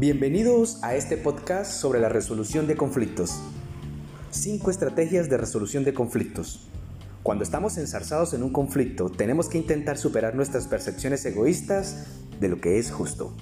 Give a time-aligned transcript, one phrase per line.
[0.00, 3.38] Bienvenidos a este podcast sobre la resolución de conflictos.
[4.30, 6.70] Cinco estrategias de resolución de conflictos.
[7.22, 12.06] Cuando estamos enzarzados en un conflicto, tenemos que intentar superar nuestras percepciones egoístas
[12.40, 13.34] de lo que es justo.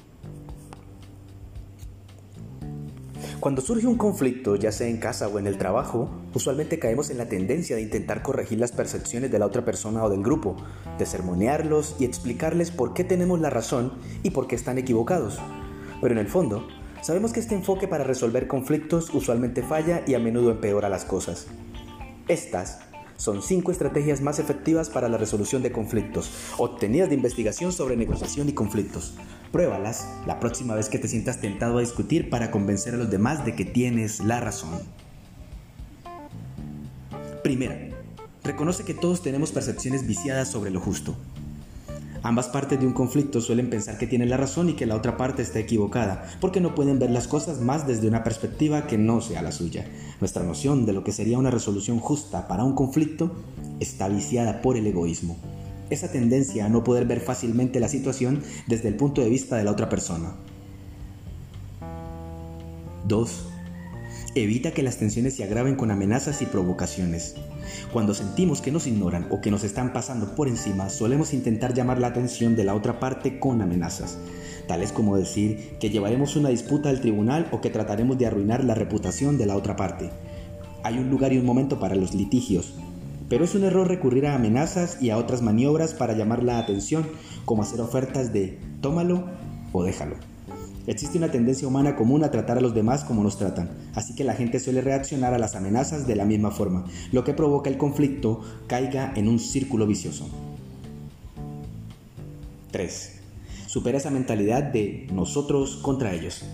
[3.39, 7.19] Cuando surge un conflicto, ya sea en casa o en el trabajo, usualmente caemos en
[7.19, 10.57] la tendencia de intentar corregir las percepciones de la otra persona o del grupo,
[10.99, 13.93] de sermonearlos y explicarles por qué tenemos la razón
[14.25, 15.39] y por qué están equivocados.
[16.01, 16.69] Pero en el fondo,
[17.03, 21.47] sabemos que este enfoque para resolver conflictos usualmente falla y a menudo empeora las cosas.
[22.29, 22.81] Estas
[23.17, 28.49] son cinco estrategias más efectivas para la resolución de conflictos, obtenidas de investigación sobre negociación
[28.49, 29.15] y conflictos.
[29.51, 33.45] Pruébalas la próxima vez que te sientas tentado a discutir para convencer a los demás
[33.45, 34.79] de que tienes la razón.
[37.43, 37.89] Primera,
[38.45, 41.17] reconoce que todos tenemos percepciones viciadas sobre lo justo.
[42.23, 45.17] Ambas partes de un conflicto suelen pensar que tienen la razón y que la otra
[45.17, 49.21] parte está equivocada, porque no pueden ver las cosas más desde una perspectiva que no
[49.21, 49.87] sea la suya.
[50.21, 53.33] Nuestra noción de lo que sería una resolución justa para un conflicto
[53.79, 55.37] está viciada por el egoísmo.
[55.91, 59.65] Esa tendencia a no poder ver fácilmente la situación desde el punto de vista de
[59.65, 60.33] la otra persona.
[63.07, 63.58] 2.
[64.35, 67.35] Evita que las tensiones se agraven con amenazas y provocaciones.
[67.93, 71.99] Cuando sentimos que nos ignoran o que nos están pasando por encima, solemos intentar llamar
[71.99, 74.19] la atención de la otra parte con amenazas,
[74.67, 78.75] tales como decir que llevaremos una disputa al tribunal o que trataremos de arruinar la
[78.75, 80.11] reputación de la otra parte.
[80.83, 82.75] Hay un lugar y un momento para los litigios,
[83.31, 87.07] pero es un error recurrir a amenazas y a otras maniobras para llamar la atención,
[87.47, 89.25] como hacer ofertas de tómalo
[89.73, 90.38] o déjalo.
[90.89, 94.25] Existe una tendencia humana común a tratar a los demás como nos tratan, así que
[94.25, 97.77] la gente suele reaccionar a las amenazas de la misma forma, lo que provoca el
[97.77, 100.27] conflicto caiga en un círculo vicioso.
[102.71, 103.13] 3.
[103.67, 106.47] Supera esa mentalidad de nosotros contra ellos.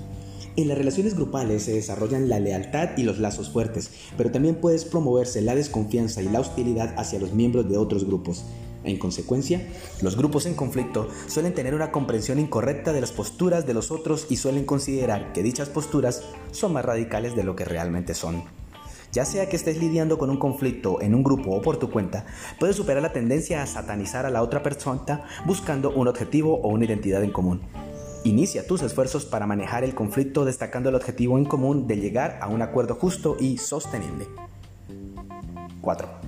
[0.57, 4.85] En las relaciones grupales se desarrollan la lealtad y los lazos fuertes, pero también puedes
[4.85, 8.45] promoverse la desconfianza y la hostilidad hacia los miembros de otros grupos.
[8.85, 9.67] En consecuencia,
[10.03, 14.27] los grupos en conflicto suelen tener una comprensión incorrecta de las posturas de los otros
[14.29, 16.23] y suelen considerar que dichas posturas
[16.53, 18.45] son más radicales de lo que realmente son.
[19.11, 22.27] Ya sea que estés lidiando con un conflicto en un grupo o por tu cuenta,
[22.59, 26.85] puedes superar la tendencia a satanizar a la otra persona buscando un objetivo o una
[26.85, 27.63] identidad en común.
[28.25, 32.49] Inicia tus esfuerzos para manejar el conflicto destacando el objetivo en común de llegar a
[32.49, 34.27] un acuerdo justo y sostenible.
[35.81, 36.24] 4.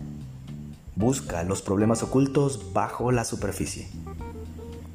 [0.96, 3.86] Busca los problemas ocultos bajo la superficie.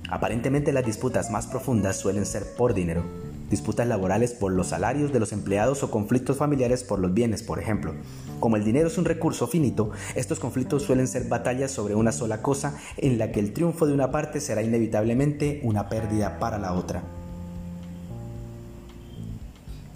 [0.09, 3.03] Aparentemente las disputas más profundas suelen ser por dinero,
[3.51, 7.59] disputas laborales por los salarios de los empleados o conflictos familiares por los bienes, por
[7.59, 7.94] ejemplo.
[8.40, 12.41] Como el dinero es un recurso finito, estos conflictos suelen ser batallas sobre una sola
[12.41, 16.73] cosa en la que el triunfo de una parte será inevitablemente una pérdida para la
[16.73, 17.03] otra.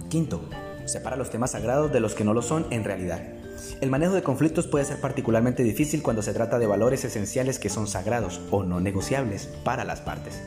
[0.07, 0.47] Quinto,
[0.85, 3.23] separa los temas sagrados de los que no lo son en realidad.
[3.81, 7.69] El manejo de conflictos puede ser particularmente difícil cuando se trata de valores esenciales que
[7.69, 10.41] son sagrados o no negociables para las partes,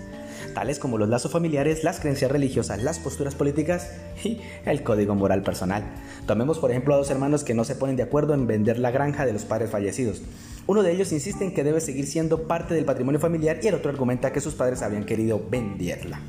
[0.55, 3.93] tales como los lazos familiares, las creencias religiosas, las posturas políticas
[4.25, 5.85] y el código moral personal.
[6.27, 8.91] Tomemos por ejemplo a dos hermanos que no se ponen de acuerdo en vender la
[8.91, 10.23] granja de los padres fallecidos.
[10.67, 13.75] Uno de ellos insiste en que debe seguir siendo parte del patrimonio familiar y el
[13.75, 16.21] otro argumenta que sus padres habían querido venderla.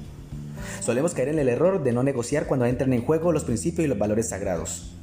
[0.80, 3.90] Solemos caer en el error de no negociar cuando entran en juego los principios y
[3.90, 4.96] los valores sagrados.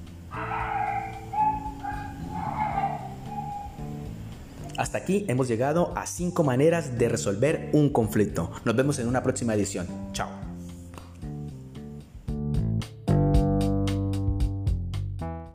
[4.76, 8.50] Hasta aquí hemos llegado a 5 maneras de resolver un conflicto.
[8.64, 9.86] Nos vemos en una próxima edición.
[10.12, 10.45] Chao.